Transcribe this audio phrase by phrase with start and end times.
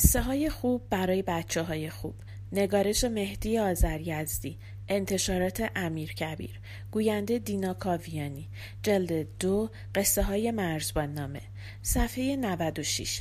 [0.00, 2.14] قصه های خوب برای بچه های خوب.
[2.52, 4.58] نگارش مهدی آذر یزدی
[4.88, 6.60] انتشارات امیر کبیر
[6.90, 8.48] گوینده دینا کاویانی
[8.82, 11.40] جلد دو قصه های مرزبان نامه
[11.82, 13.20] صفحه 96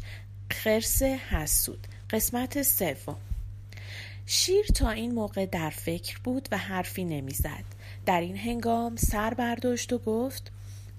[0.52, 3.18] خرس حسود قسمت سوم.
[4.25, 7.66] شیر تا این موقع در فکر بود و حرفی نمی‌زد.
[8.05, 10.52] در این هنگام سر برداشت و گفت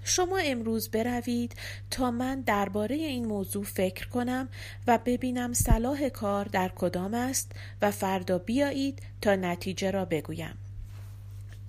[0.04, 1.54] شما امروز بروید
[1.90, 4.48] تا من درباره این موضوع فکر کنم
[4.86, 10.58] و ببینم صلاح کار در کدام است و فردا بیایید تا نتیجه را بگویم.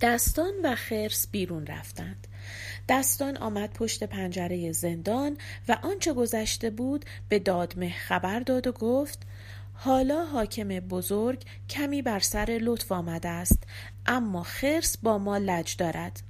[0.00, 2.26] دستان و خرس بیرون رفتند.
[2.88, 5.36] دستان آمد پشت پنجره زندان
[5.68, 9.18] و آنچه گذشته بود به دادمه خبر داد و گفت
[9.74, 13.62] حالا حاکم بزرگ کمی بر سر لطف آمده است
[14.06, 16.22] اما خرس با ما لج دارد.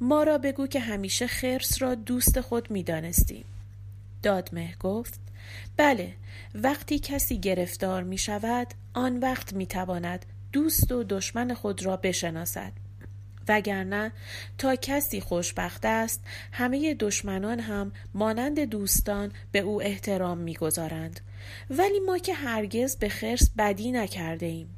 [0.00, 3.44] ما را بگو که همیشه خرس را دوست خود می دانستیم.
[4.22, 5.20] دادمه گفت
[5.76, 6.12] بله
[6.54, 12.72] وقتی کسی گرفتار می شود آن وقت می تواند دوست و دشمن خود را بشناسد.
[13.48, 14.12] وگرنه
[14.58, 21.20] تا کسی خوشبخت است همه دشمنان هم مانند دوستان به او احترام می‌گذارند.
[21.70, 24.68] ولی ما که هرگز به خرس بدی نکرده ایم.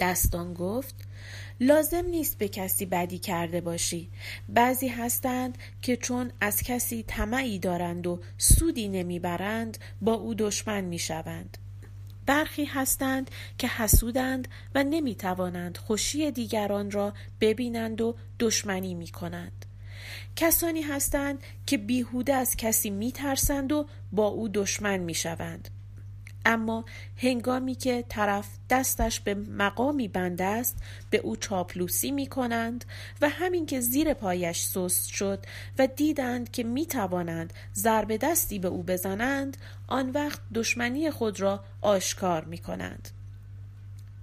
[0.00, 0.94] دستان گفت
[1.60, 4.10] لازم نیست به کسی بدی کرده باشی
[4.48, 11.58] بعضی هستند که چون از کسی طمعی دارند و سودی نمی‌برند با او دشمن می‌شوند
[12.26, 19.64] برخی هستند که حسودند و نمی‌توانند خوشی دیگران را ببینند و دشمنی می کنند.
[20.36, 25.68] کسانی هستند که بیهوده از کسی میترسند و با او دشمن می‌شوند.
[26.44, 26.84] اما
[27.16, 30.76] هنگامی که طرف دستش به مقامی بنده است
[31.10, 32.84] به او چاپلوسی می کنند
[33.20, 35.44] و همین که زیر پایش سست شد
[35.78, 41.64] و دیدند که می توانند ضرب دستی به او بزنند آن وقت دشمنی خود را
[41.80, 43.08] آشکار می کنند.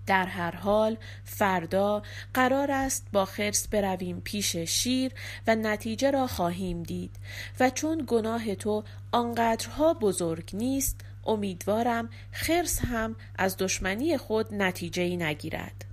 [0.05, 2.03] در هر حال فردا
[2.33, 5.11] قرار است با خرس برویم پیش شیر
[5.47, 7.15] و نتیجه را خواهیم دید
[7.59, 15.17] و چون گناه تو آنقدرها بزرگ نیست امیدوارم خرس هم از دشمنی خود نتیجه ای
[15.17, 15.85] نگیرد.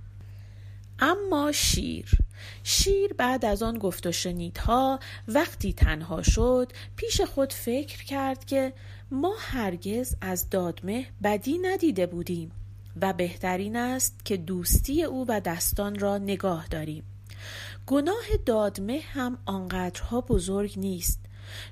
[0.99, 2.11] اما شیر
[2.63, 8.73] شیر بعد از آن گفت و شنیدها وقتی تنها شد پیش خود فکر کرد که
[9.11, 12.51] ما هرگز از دادمه بدی ندیده بودیم
[13.01, 17.03] و بهترین است که دوستی او و دستان را نگاه داریم.
[17.87, 21.19] گناه دادمه هم آنقدرها بزرگ نیست.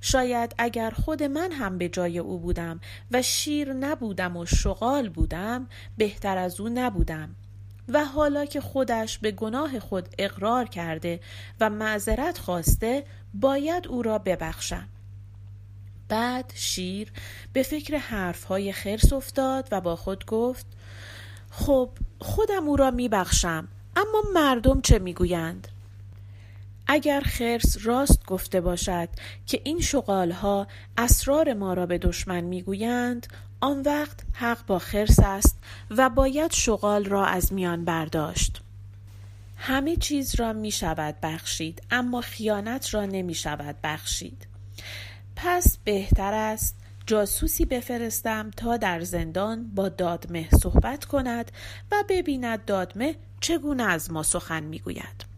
[0.02, 2.80] شاید اگر خود من هم به جای او بودم
[3.12, 7.36] و شیر نبودم و شغال بودم بهتر از او نبودم.
[7.88, 11.20] و حالا که خودش به گناه خود اقرار کرده
[11.60, 13.04] و معذرت خواسته
[13.34, 14.88] باید او را ببخشم.
[16.10, 17.12] بعد شیر
[17.54, 20.66] به فکر حرفهای خرس افتاد و با خود گفت
[21.52, 21.90] خب
[22.20, 25.68] خودم او را میبخشم اما مردم چه می‌گویند؟
[26.94, 29.10] اگر خرس راست گفته باشد
[29.46, 33.28] که این شغالها اسرار ما را به دشمن می‌گویند
[33.62, 35.58] آن وقت حق با خرس است
[35.90, 38.62] و باید شغال را از میان برداشت.
[39.58, 44.48] همه چیز را می شود بخشید اما خیانت را نمی شود بخشید.
[45.36, 46.76] پس بهتر است
[47.06, 51.52] جاسوسی بفرستم تا در زندان با دادمه صحبت کند
[51.92, 55.31] و ببیند دادمه چگونه از ما سخن می‌گوید.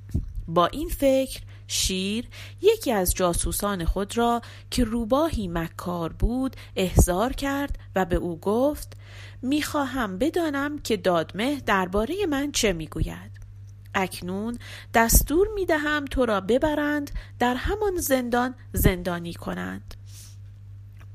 [0.47, 2.27] با این فکر شیر
[2.61, 8.93] یکی از جاسوسان خود را که روباهی مکار بود احضار کرد و به او گفت
[9.41, 13.31] می‌خواهم بدانم که دادمه درباره من چه می‌گوید.
[13.95, 14.57] اکنون
[14.93, 19.93] دستور می‌دهم تو را ببرند در همان زندان زندانی کنند.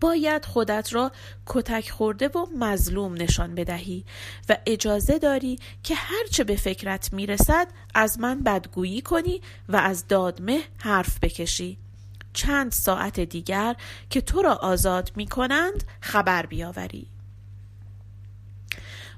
[0.01, 1.13] باید خودت را
[1.47, 4.05] کتک خورده و مظلوم نشان بدهی
[4.49, 10.63] و اجازه داری که هرچه به فکرت می‌رسد از من بدگویی کنی و از دادمه
[10.79, 11.79] حرف بکشی.
[12.33, 13.77] چند ساعت دیگر
[14.11, 17.07] که تو را آزاد می کنند خبر بیاوری.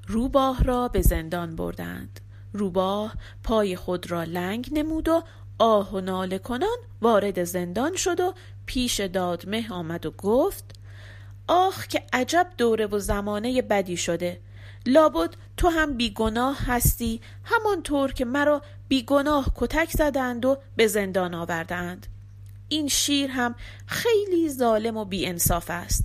[0.06, 2.20] روباه را به زندان بردند.
[2.52, 5.22] روباه پای خود را لنگ نمود و
[5.58, 8.34] آه و ناله کنان وارد زندان شد و
[8.70, 10.64] پیش دادمه آمد و گفت
[11.48, 14.40] آخ که عجب دوره و زمانه بدی شده.
[14.86, 22.06] لابد تو هم بیگناه هستی همانطور که مرا بیگناه کتک زدند و به زندان آوردند.
[22.68, 23.54] این شیر هم
[23.86, 26.04] خیلی ظالم و بیانصاف است.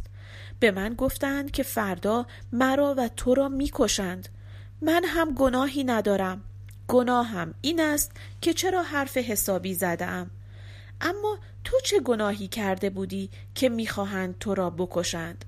[0.59, 4.29] به من گفتند که فردا مرا و تو را می‌کشند.
[4.81, 6.43] من هم گناهی ندارم.
[6.87, 8.11] گناهم این است
[8.41, 10.31] که چرا حرف حسابی زدم
[11.01, 15.45] اما تو چه گناهی کرده بودی که می‌خواهند تو را بکشند؟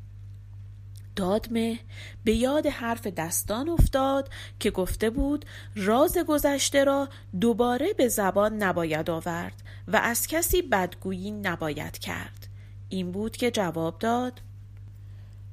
[1.15, 1.79] دادمه
[2.23, 4.29] به یاد حرف دستان افتاد
[4.59, 5.45] که گفته بود
[5.75, 7.09] راز گذشته را
[7.41, 12.47] دوباره به زبان نباید آورد و از کسی بدگویی نباید کرد.
[12.89, 14.41] این بود که جواب داد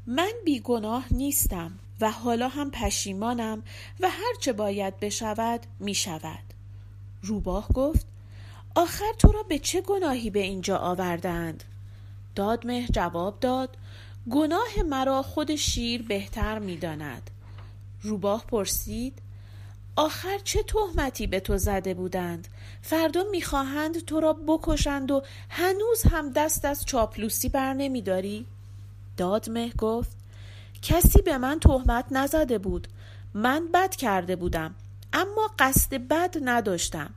[0.06, 3.62] من بیگناه نیستم و حالا هم پشیمانم
[4.00, 6.44] و هرچه باید بشود می شود
[7.22, 8.06] روباه گفت
[8.74, 11.64] آخر تو را به چه گناهی به اینجا آوردند؟
[12.34, 13.76] دادمه جواب داد
[14.30, 17.30] گناه مرا خود شیر بهتر می داند.
[18.02, 19.18] روباه پرسید
[19.96, 22.48] آخر چه تهمتی به تو زده بودند؟
[22.82, 28.46] فردا می‌خواهند تو را بکشند و هنوز هم دست از چاپلوسی بر نمیداری؟
[29.16, 30.16] دادمه گفت
[30.82, 32.88] کسی به من تهمت نزده بود.
[33.34, 34.74] من بد کرده بودم
[35.12, 37.14] اما قصد بد نداشتم.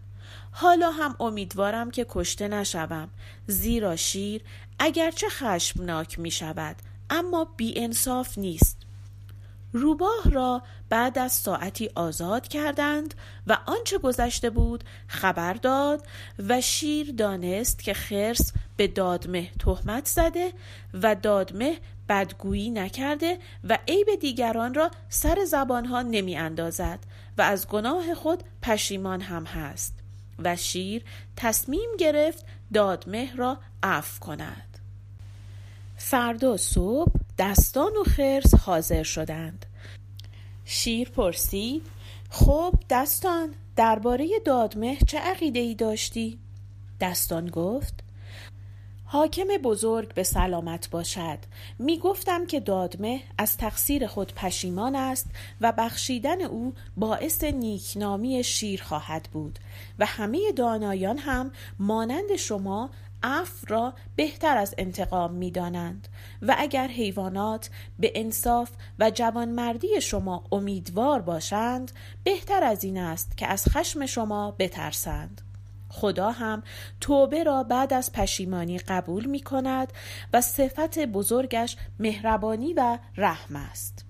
[0.59, 3.09] حالا هم امیدوارم که کشته نشوم.
[3.47, 4.41] زیرا شیر
[4.79, 6.75] اگرچه خشمناک می شود
[7.09, 8.77] اما بی انصاف نیست.
[9.73, 13.13] روباه را بعد از ساعتی آزاد کردند
[13.47, 16.07] و آنچه گذشته بود خبر داد
[16.47, 20.53] و شیر دانست که خرس به دادمه تهمت زده
[20.93, 21.77] و دادمه
[22.09, 26.99] بدگویی نکرده و عیب دیگران را سر زبانها نمی اندازد
[27.37, 30.06] و از گناه خود پشیمان هم هست.
[30.39, 31.03] و شیر
[31.35, 34.79] تصمیم گرفت دادمه را عفو کند
[35.97, 39.65] فردا صبح دستان و خرس حاضر شدند
[40.65, 41.85] شیر پرسید
[42.29, 46.39] خب دستان درباره دادمه چه عقیده ای داشتی؟
[47.01, 48.06] دستان گفت
[49.09, 51.39] حاکم بزرگ به سلامت باشد.
[51.79, 55.29] می گفتم که دادمه از تقصیر خود پشیمان است
[55.61, 59.59] و بخشیدن او باعث نیکنامی شیر خواهد بود
[59.99, 62.89] و همه دانایان هم مانند شما
[63.23, 66.07] عفو را بهتر از انتقام می دانند
[66.41, 67.69] و اگر حیوانات
[67.99, 71.91] به انصاف و جوانمردی شما امیدوار باشند
[72.23, 75.46] بهتر از این است که از خشم شما بترسند.
[75.97, 76.63] خدا هم
[77.01, 79.93] توبه را بعد از پشیمانی قبول می کند
[80.33, 84.05] و صفت بزرگش مهربانی و رحم است.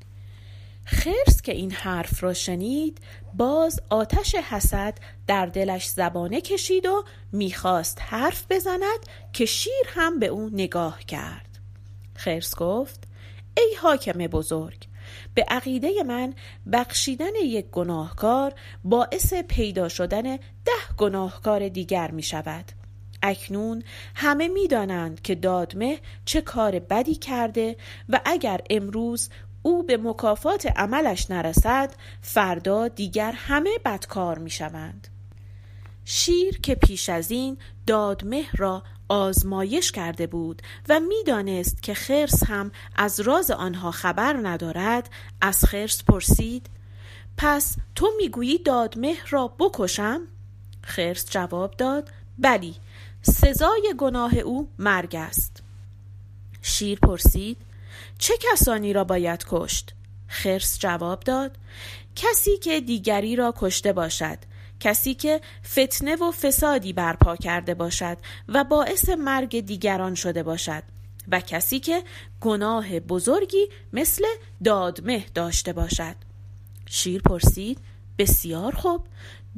[0.86, 2.98] خرس که این حرف را شنید
[3.34, 4.98] باز آتش حسد
[5.28, 9.00] در دلش زبانه کشید و می‌خواست حرف بزند
[9.34, 11.60] که شیر هم به او نگاه کرد.
[12.16, 13.04] خرس گفت
[13.58, 14.88] ای حاکم بزرگ
[15.34, 16.34] به عقیده من
[16.72, 18.54] بخشیدن یک گناهکار
[18.84, 22.66] باعث پیدا شدن ده گناهکار دیگر می شود
[23.24, 23.84] اکنون
[24.16, 27.76] همه می دانند که دادمه چه کار بدی کرده
[28.10, 29.30] و اگر امروز
[29.62, 35.08] او به مکافات عملش نرسد فردا دیگر همه بدکار می شوند.
[36.06, 42.72] شیر که پیش از این دادمه را آزمایش کرده بود و می‌دانست که خرس هم
[42.96, 45.10] از راز آنها خبر ندارد
[45.42, 46.70] از خرس پرسید
[47.38, 50.22] پس تو می‌گویی دادمه را بکشم؟
[50.82, 52.10] خرس جواب داد
[52.40, 52.76] بلی
[53.22, 55.64] سزای گناه او مرگ است
[56.62, 57.58] شیر پرسید
[58.18, 59.94] چه کسانی را باید کشت؟
[60.28, 61.58] خرس جواب داد
[62.16, 64.38] کسی که دیگری را کشته باشد
[64.80, 68.18] کسی که فتنه و فسادی برپا کرده باشد
[68.48, 70.84] و باعث مرگ دیگران شده باشد
[71.32, 72.04] و کسی که
[72.42, 74.24] گناه بزرگی مثل
[74.64, 76.16] دادمه داشته باشد.
[76.90, 77.80] شیر پرسید
[78.18, 79.08] بسیار خوب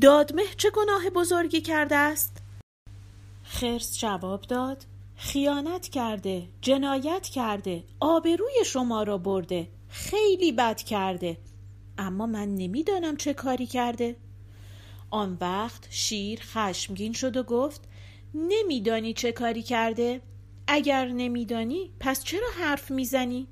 [0.01, 2.37] دادمه چه گناه بزرگی کرده است؟
[3.43, 4.85] خرس جواب داد
[5.15, 11.37] خیانت کرده جنایت کرده آبروی شما را برده خیلی بد کرده.
[11.97, 14.15] اما من نمی‌دانم چه کاری کرده.
[15.09, 17.81] آن وقت شیر خشمگین شد و گفت
[18.33, 20.21] نمیدانی چه کاری کرده؟
[20.67, 23.47] اگر نمیدانی پس چرا حرف می‌زنی؟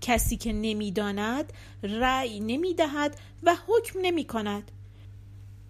[0.00, 4.70] کسی که نمی‌داند رأی نمی‌دهد و حکم نمی کند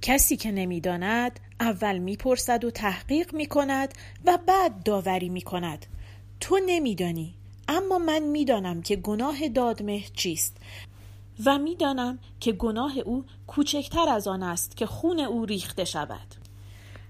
[0.02, 5.86] کسی که نمی‌داند اول می‌پرسد و تحقیق می‌کند و بعد داوری می‌کند.
[6.40, 7.34] تو نمیدانی
[7.68, 10.56] اما من می‌دانم که گناه دادمه چیست.
[11.46, 16.34] و می‌دانم که گناه او کوچکتر از آن است که خون او ریخته شود.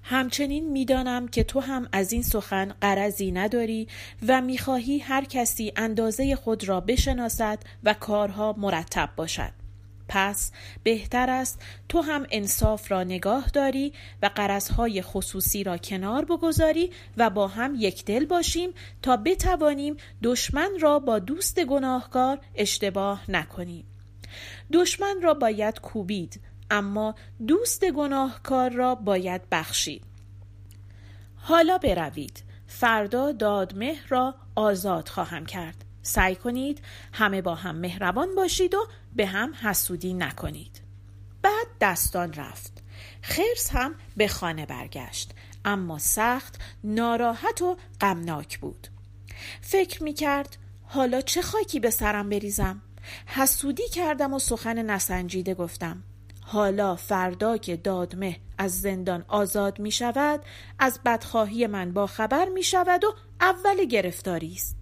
[0.02, 3.88] همچنین می‌دانم که تو هم از این سخن قرضی نداری
[4.29, 9.52] و می‌خواهی هر کسی اندازه خود را بشناسد و کارها مرتب باشد.
[10.09, 10.52] پس
[10.83, 17.31] بهتر است تو هم انصاف را نگاه داری و قرضهای خصوصی را کنار بگذاری و
[17.31, 18.71] با هم یک دل باشیم
[19.02, 23.85] تا بتوانیم دشمن را با دوست گناهکار اشتباه نکنیم.
[24.73, 27.15] دشمن را باید کوبید اما
[27.47, 30.03] دوست گناهکار را باید بخشید.
[31.37, 32.43] حالا بروید.
[32.67, 35.85] فردا دادمه را آزاد خواهم کرد.
[36.03, 36.81] سعی کنید
[37.12, 38.87] همه با هم مهربان باشید و
[39.17, 40.81] به هم حسودی نکنید.
[41.43, 42.83] بعد دستان رفت.
[43.23, 45.35] خرس هم به خانه برگشت
[45.65, 48.89] اما سخت ناراحت و غمناک بود.
[49.61, 52.83] فکر می کرد حالا چه خاکی به سرم بریزم؟
[53.26, 56.02] حسودی کردم و سخن نسنجیده گفتم.
[56.40, 60.40] حالا فردا که دادمه از زندان آزاد می شود
[60.78, 64.76] از بدخواهی من با خبر می شود و اول گرفتاری است.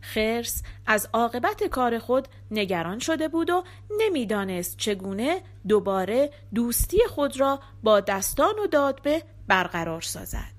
[0.00, 7.60] خرس از عاقبت کار خود نگران شده بود و نمی‌دانست چگونه دوباره دوستی خود را
[7.82, 10.51] با دستان و دادبه برقرار سازد.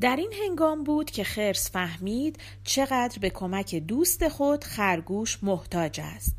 [0.00, 6.36] در این هنگام بود که خرس فهمید چقدر به کمک دوست خود خرگوش محتاج است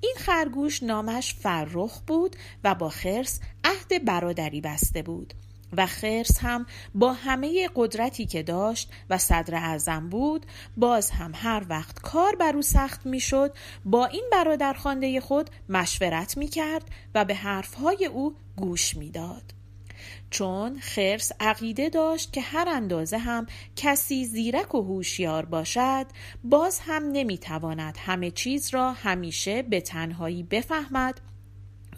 [0.00, 5.34] این خرگوش نامش فرخ بود و با خرس عهد برادری بسته بود
[5.76, 11.66] و خرس هم با همه قدرتی که داشت و صدر اعظم بود باز هم هر
[11.68, 17.24] وقت کار بر او سخت می‌شد با این برادر خانده خود مشورت می کرد و
[17.24, 19.59] به حرفهای او گوش می‌داد.
[20.30, 26.06] چون خرس عقیده داشت که هر اندازه هم کسی زیرک و هوشیار باشد
[26.44, 31.20] باز هم نمی‌تواند همه چیز را همیشه به تنهایی بفهمد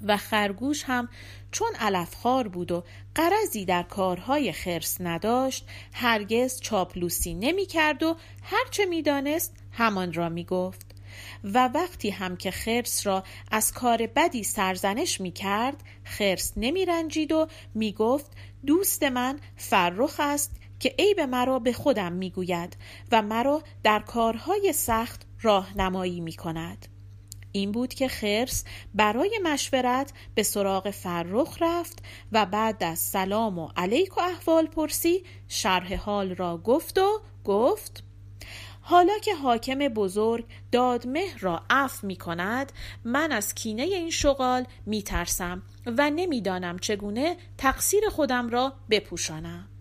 [0.06, 1.08] و خرگوش هم
[1.50, 8.84] چون علفخوار بود و قرضی در کارهای خرس نداشت هرگز چاپلوسی نمی کرد و هرچه
[8.84, 10.91] می دانست همان را می گفت
[11.44, 17.32] و وقتی هم که خرس را از کار بدی سرزنش می کرد خرس نمی رنجید
[17.32, 18.30] و می گفت
[18.66, 20.50] دوست من فرخ است
[20.80, 22.76] که عیب مرا به خودم می گوید
[23.12, 26.86] و مرا در کارهای سخت راهنمایی می کند.
[27.52, 28.64] این بود که خرس
[28.94, 32.02] برای مشورت به سراغ فرخ رفت
[32.32, 38.04] و بعد از سلام و علیک و احوال پرسی شرح حال را گفت و گفت
[38.82, 42.72] حالا که حاکم بزرگ دادمه را عفو می کند
[43.04, 49.71] من از کینه این شغال می ترسم و نمی‌دانم چگونه تقصیر خودم را بپوشانم.